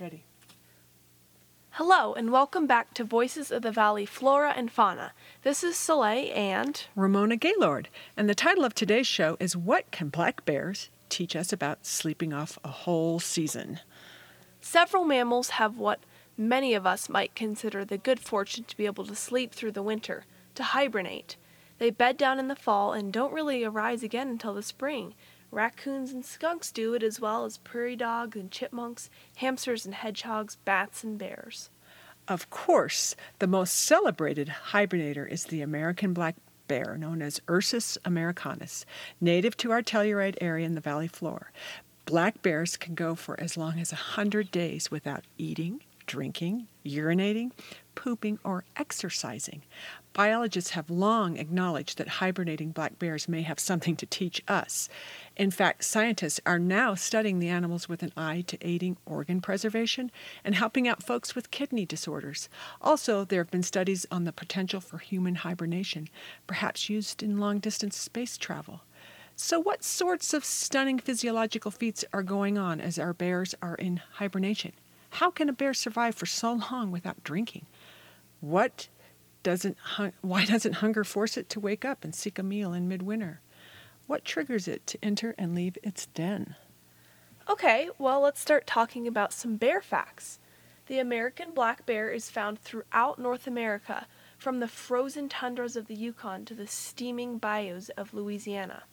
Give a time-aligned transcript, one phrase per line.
[0.00, 0.24] Ready.
[1.72, 5.12] Hello, and welcome back to Voices of the Valley Flora and Fauna.
[5.42, 10.08] This is Soleil and Ramona Gaylord, and the title of today's show is What Can
[10.08, 13.80] Black Bears Teach Us About Sleeping Off a Whole Season?
[14.62, 16.00] several mammals have what
[16.34, 19.82] many of us might consider the good fortune to be able to sleep through the
[19.82, 20.24] winter,
[20.54, 21.36] to hibernate.
[21.76, 25.14] They bed down in the fall and don't really arise again until the spring.
[25.50, 30.56] Raccoons and skunks do it as well as prairie dogs and chipmunks, hamsters and hedgehogs,
[30.64, 31.70] bats and bears.
[32.28, 36.36] Of course, the most celebrated hibernator is the American black
[36.68, 38.86] bear, known as Ursus americanus,
[39.20, 41.50] native to our Telluride area in the valley floor.
[42.06, 47.52] Black bears can go for as long as a 100 days without eating, drinking, urinating,
[47.94, 49.62] pooping, or exercising.
[50.12, 54.88] Biologists have long acknowledged that hibernating black bears may have something to teach us.
[55.36, 60.10] In fact, scientists are now studying the animals with an eye to aiding organ preservation
[60.44, 62.48] and helping out folks with kidney disorders.
[62.82, 66.08] Also, there have been studies on the potential for human hibernation,
[66.48, 68.80] perhaps used in long distance space travel.
[69.36, 74.02] So, what sorts of stunning physiological feats are going on as our bears are in
[74.14, 74.72] hibernation?
[75.10, 77.66] How can a bear survive for so long without drinking?
[78.40, 78.88] What
[79.42, 82.88] doesn't hun- why doesn't hunger force it to wake up and seek a meal in
[82.88, 83.40] midwinter?
[84.06, 86.56] What triggers it to enter and leave its den?
[87.48, 90.38] Okay, well, let's start talking about some bear facts.
[90.86, 94.06] The American black bear is found throughout North America,
[94.38, 98.84] from the frozen tundras of the Yukon to the steaming bayous of Louisiana.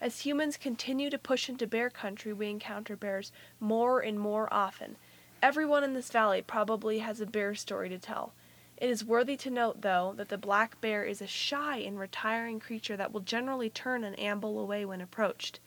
[0.00, 4.96] As humans continue to push into bear country, we encounter bears more and more often.
[5.40, 8.32] Everyone in this valley probably has a bear story to tell.
[8.76, 12.58] It is worthy to note, though, that the black bear is a shy and retiring
[12.58, 15.60] creature that will generally turn and amble away when approached.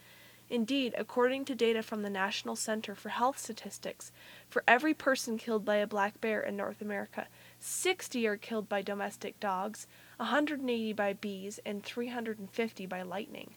[0.50, 4.12] Indeed, according to data from the National Center for Health Statistics,
[4.50, 7.28] for every person killed by a black bear in North America,
[7.62, 13.52] 60 are killed by domestic dogs, 180 by bees, and 350 by lightning.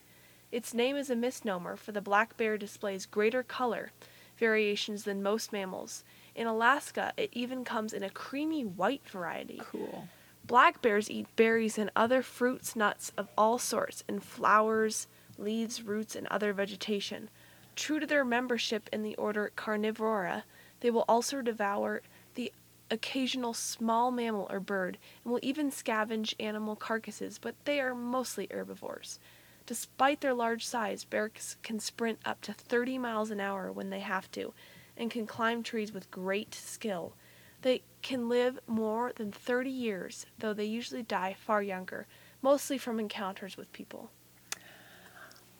[0.53, 3.91] Its name is a misnomer, for the black bear displays greater color
[4.39, 6.05] variations than most mammals.
[6.35, 9.61] In Alaska, it even comes in a creamy white variety.
[9.65, 10.09] Cool.
[10.47, 15.07] Black bears eat berries and other fruits, nuts of all sorts, and flowers,
[15.39, 17.31] leaves, roots, and other vegetation.
[17.77, 20.45] True to their membership in the order Carnivora,
[20.81, 22.03] they will also devour
[22.35, 22.53] the
[22.91, 28.47] occasional small mammal or bird and will even scavenge animal carcasses, but they are mostly
[28.51, 29.19] herbivores.
[29.67, 34.01] Despite their large size, bears can sprint up to 30 miles an hour when they
[34.01, 34.53] have to
[34.97, 37.15] and can climb trees with great skill.
[37.63, 42.07] They can live more than 30 years, though they usually die far younger,
[42.43, 44.11] mostly from encounters with people.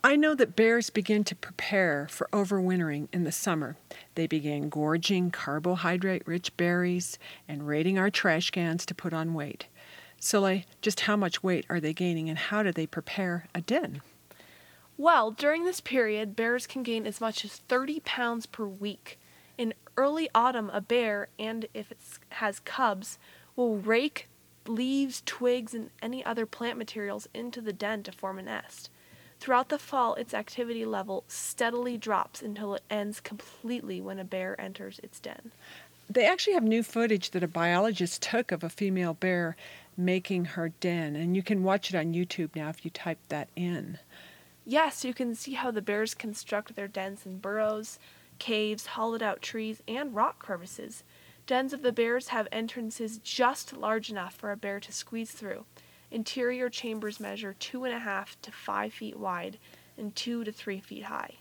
[0.03, 3.75] I know that bears begin to prepare for overwintering in the summer.
[4.13, 7.17] They begin gorging carbohydrate rich berries
[7.47, 9.65] and raiding our trash cans to put on weight.
[10.19, 14.01] Soleil, just how much weight are they gaining and how do they prepare a den?
[14.97, 19.19] Well, during this period, bears can gain as much as 30 pounds per week.
[19.57, 21.99] In early autumn, a bear, and if it
[22.29, 23.19] has cubs,
[23.55, 24.27] will rake
[24.67, 28.89] leaves, twigs, and any other plant materials into the den to form a nest.
[29.39, 34.59] Throughout the fall, its activity level steadily drops until it ends completely when a bear
[34.59, 35.51] enters its den.
[36.09, 39.55] They actually have new footage that a biologist took of a female bear
[39.97, 43.49] making her den, and you can watch it on YouTube now if you type that
[43.55, 43.99] in.
[44.65, 47.99] Yes, you can see how the bears construct their dens in burrows,
[48.39, 51.03] caves, hollowed out trees, and rock crevices.
[51.47, 55.65] Dens of the bears have entrances just large enough for a bear to squeeze through.
[56.09, 59.57] Interior chambers measure two and a half to five feet wide
[59.97, 61.35] and two to three feet high.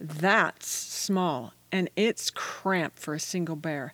[0.00, 3.92] That's small, and it's cramped for a single bear,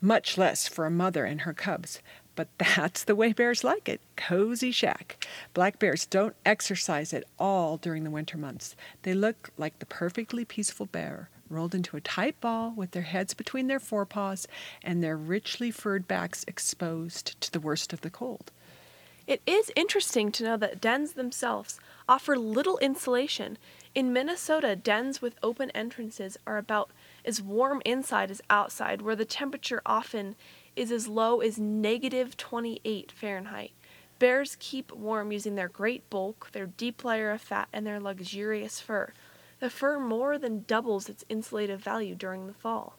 [0.00, 2.00] much less for a mother and her cubs.
[2.36, 5.26] But that's the way bears like it cozy shack.
[5.54, 8.76] Black bears don't exercise at all during the winter months.
[9.02, 13.34] They look like the perfectly peaceful bear, rolled into a tight ball with their heads
[13.34, 14.46] between their forepaws
[14.82, 18.52] and their richly furred backs exposed to the worst of the cold.
[19.26, 23.58] It is interesting to know that dens themselves offer little insulation.
[23.92, 26.90] In Minnesota, dens with open entrances are about
[27.24, 30.36] as warm inside as outside, where the temperature often
[30.76, 33.72] is as low as negative 28 Fahrenheit.
[34.18, 38.80] Bears keep warm using their great bulk, their deep layer of fat, and their luxurious
[38.80, 39.12] fur.
[39.58, 42.98] The fur more than doubles its insulative value during the fall.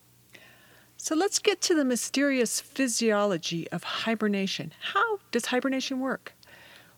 [0.97, 4.73] So let's get to the mysterious physiology of hibernation.
[4.93, 6.33] How does hibernation work?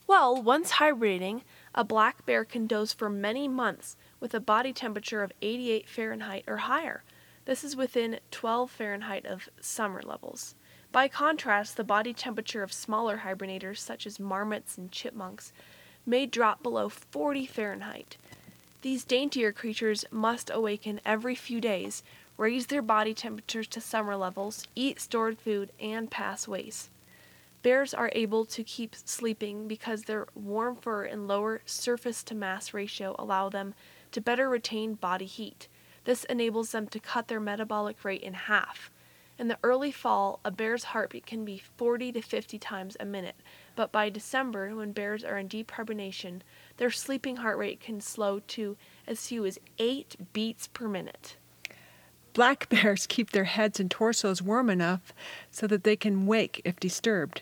[0.07, 1.43] Well, once hibernating,
[1.75, 6.45] a black bear can doze for many months with a body temperature of 88 Fahrenheit
[6.47, 7.03] or higher.
[7.45, 10.55] This is within 12 Fahrenheit of summer levels.
[10.91, 15.53] By contrast, the body temperature of smaller hibernators, such as marmots and chipmunks,
[16.03, 18.17] may drop below 40 Fahrenheit.
[18.81, 22.01] These daintier creatures must awaken every few days,
[22.37, 26.89] raise their body temperatures to summer levels, eat stored food, and pass waste.
[27.61, 32.73] Bears are able to keep sleeping because their warm fur and lower surface to mass
[32.73, 33.75] ratio allow them
[34.11, 35.67] to better retain body heat.
[36.05, 38.89] This enables them to cut their metabolic rate in half.
[39.39, 43.37] In the early fall, a bear's heartbeat can be 40 to 50 times a minute,
[43.73, 46.43] but by December, when bears are in deep hibernation,
[46.75, 48.75] their sleeping heart rate can slow to
[49.07, 51.37] as few as 8 beats per minute.
[52.33, 55.13] Black bears keep their heads and torsos warm enough
[55.49, 57.41] so that they can wake if disturbed,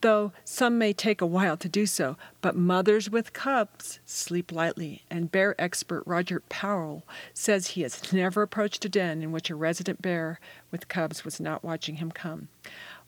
[0.00, 2.16] though some may take a while to do so.
[2.40, 7.04] But mothers with cubs sleep lightly, and bear expert Roger Powell
[7.34, 10.40] says he has never approached a den in which a resident bear
[10.70, 12.48] with cubs was not watching him come.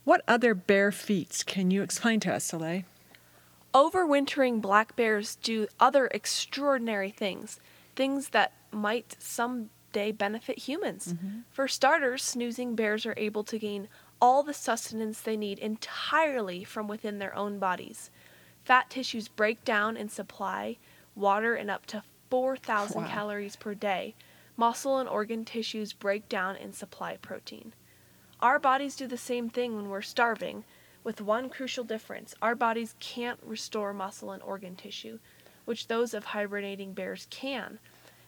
[0.04, 2.84] What other bear feats can you explain to us, Soleil?
[3.74, 7.60] Overwintering black bears do other extraordinary things,
[7.94, 11.12] things that might someday benefit humans.
[11.12, 11.40] Mm-hmm.
[11.50, 13.88] For starters, snoozing bears are able to gain
[14.20, 18.10] all the sustenance they need entirely from within their own bodies.
[18.64, 20.76] Fat tissues break down and supply
[21.14, 23.08] water and up to 4,000 wow.
[23.08, 24.14] calories per day.
[24.56, 27.72] Muscle and organ tissues break down and supply protein.
[28.40, 30.64] Our bodies do the same thing when we're starving,
[31.02, 35.18] with one crucial difference our bodies can't restore muscle and organ tissue,
[35.64, 37.78] which those of hibernating bears can.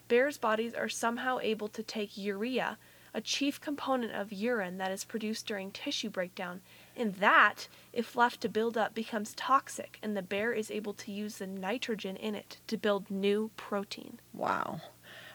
[0.07, 2.77] Bears' bodies are somehow able to take urea,
[3.13, 6.61] a chief component of urine that is produced during tissue breakdown,
[6.95, 11.11] and that, if left to build up, becomes toxic, and the bear is able to
[11.11, 14.19] use the nitrogen in it to build new protein.
[14.33, 14.81] Wow.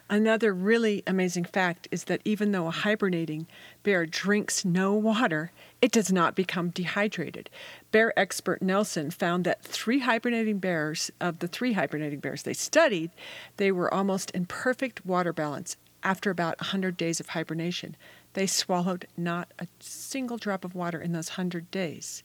[0.09, 3.49] Another really amazing fact is that even though a hibernating
[3.83, 5.51] bear drinks no water,
[5.83, 7.51] it does not become dehydrated.
[7.91, 13.11] Bear expert Nelson found that three hibernating bears, of the three hibernating bears they studied,
[13.57, 15.77] they were almost in perfect water balance
[16.07, 17.97] after about 100 days of hibernation.
[18.35, 22.23] They swallowed not a single drop of water in those 100 days.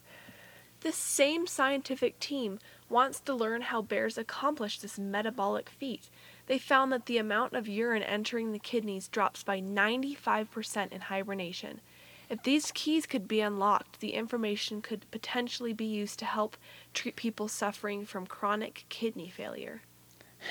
[0.81, 6.12] This same scientific team wants to learn how bears accomplish this metabolic feat.
[6.45, 11.81] They found that the amount of urine entering the kidneys drops by 95% in hibernation.
[12.30, 16.56] If these keys could be unlocked, the information could potentially be used to help
[16.94, 19.81] treat people suffering from chronic kidney failure.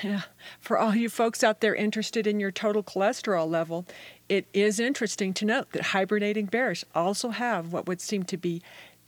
[0.01, 0.21] Yeah,
[0.59, 3.85] for all you folks out there interested in your total cholesterol level,
[4.29, 8.61] it is interesting to note that hibernating bears also have what would seem to be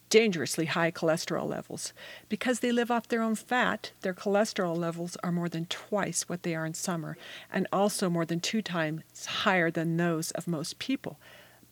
[0.10, 1.94] dangerously high cholesterol levels.
[2.30, 6.44] Because they live off their own fat, their cholesterol levels are more than twice what
[6.44, 7.18] they are in summer,
[7.52, 11.18] and also more than two times higher than those of most people.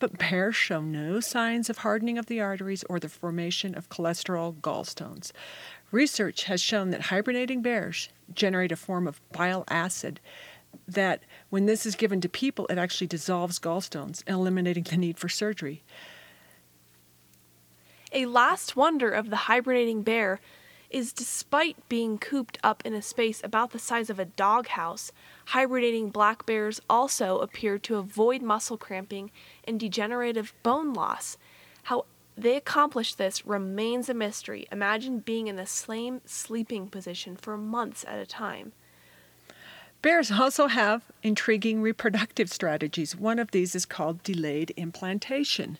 [0.00, 4.54] But bears show no signs of hardening of the arteries or the formation of cholesterol
[4.56, 5.30] gallstones.
[5.92, 10.20] Research has shown that hibernating bears generate a form of bile acid
[10.88, 15.28] that, when this is given to people, it actually dissolves gallstones, eliminating the need for
[15.28, 15.82] surgery.
[18.10, 20.40] A last wonder of the hibernating bear
[20.88, 25.12] is despite being cooped up in a space about the size of a doghouse,
[25.46, 29.30] hibernating black bears also appear to avoid muscle cramping
[29.64, 31.36] and degenerative bone loss.
[31.84, 32.04] How
[32.36, 34.66] they accomplish this remains a mystery.
[34.72, 38.72] Imagine being in the same sleeping position for months at a time.
[40.00, 43.14] Bears also have intriguing reproductive strategies.
[43.14, 45.78] One of these is called delayed implantation.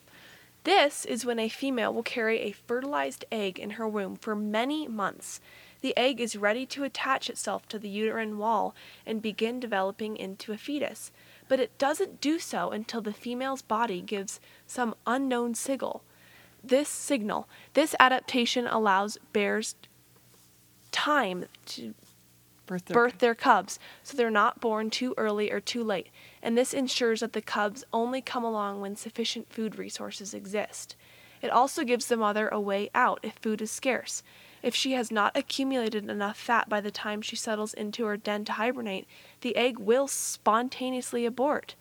[0.64, 4.87] This is when a female will carry a fertilized egg in her womb for many
[4.87, 5.40] months.
[5.80, 10.52] The egg is ready to attach itself to the uterine wall and begin developing into
[10.52, 11.11] a fetus,
[11.49, 16.04] but it doesn't do so until the female's body gives some unknown signal.
[16.64, 19.75] This signal, this adaptation allows bears
[20.92, 21.95] time to
[22.66, 26.09] birth their, birth their cubs so they're not born too early or too late,
[26.42, 30.95] and this ensures that the cubs only come along when sufficient food resources exist.
[31.40, 34.23] It also gives the mother a way out if food is scarce.
[34.62, 38.45] If she has not accumulated enough fat by the time she settles into her den
[38.45, 39.09] to hibernate,
[39.40, 41.75] the egg will spontaneously abort.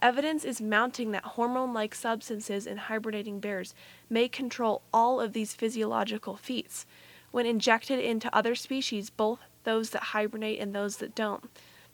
[0.00, 3.74] Evidence is mounting that hormone like substances in hibernating bears
[4.08, 6.86] may control all of these physiological feats.
[7.30, 11.44] When injected into other species, both those that hibernate and those that don't.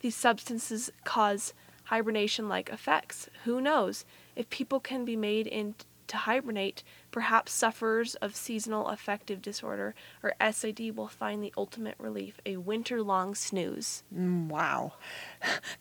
[0.00, 3.28] These substances cause hibernation like effects.
[3.44, 4.04] Who knows?
[4.36, 10.32] If people can be made into to hibernate, perhaps sufferers of seasonal affective disorder or
[10.40, 14.04] SAD will find the ultimate relief a winter long snooze.
[14.16, 14.92] Mm, wow.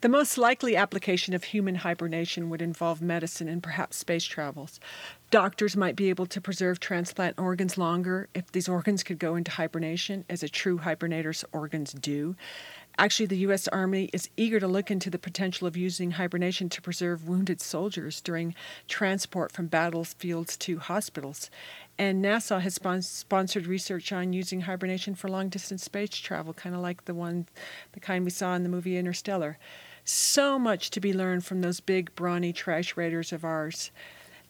[0.01, 4.79] The most likely application of human hibernation would involve medicine and perhaps space travels.
[5.29, 9.51] Doctors might be able to preserve transplant organs longer if these organs could go into
[9.51, 12.35] hibernation, as a true hibernator's organs do.
[12.97, 13.67] Actually, the U.S.
[13.69, 18.21] Army is eager to look into the potential of using hibernation to preserve wounded soldiers
[18.21, 18.53] during
[18.87, 21.49] transport from battlefields to hospitals.
[21.97, 26.81] And NASA has sponsored research on using hibernation for long distance space travel, kind of
[26.81, 27.47] like the one,
[27.93, 29.57] the kind we saw in the movie Interstellar.
[30.05, 33.89] So much to be learned from those big, brawny trash raiders of ours.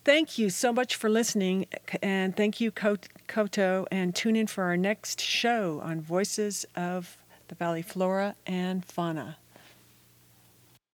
[0.04, 1.66] Thank you so much for listening,
[2.02, 7.16] and thank you, Koto, and tune in for our next show on Voices of
[7.48, 9.36] the Valley Flora and Fauna.